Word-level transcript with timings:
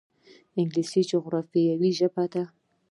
انګلیسي 0.59 1.01
د 1.05 1.07
جغرافیې 1.09 1.73
ژبه 1.97 2.23
ده 2.33 2.43